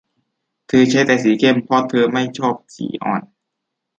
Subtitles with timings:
[0.67, 3.21] เธอใช้แต่สีเข้มเพราะเธอไม่ชอบสีอ่อน